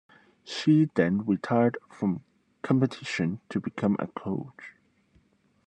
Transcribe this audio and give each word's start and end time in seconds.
She 0.43 0.89
then 0.95 1.27
retired 1.27 1.77
from 1.91 2.23
competitions 2.63 3.37
to 3.49 3.59
become 3.59 3.97
a 3.99 4.07
coach. 4.07 4.73